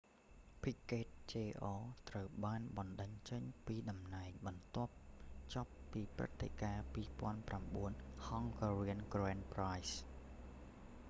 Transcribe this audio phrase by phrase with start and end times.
[0.61, 4.93] piquet jr ត្រូវបានបណ្តេញចេញពីតំណែងបន្ទាប់
[5.55, 9.81] ចប់ពីព្រឹត្តិការណ៍ 2009 hungarian grand prix